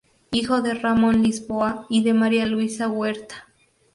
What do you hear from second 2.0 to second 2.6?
de María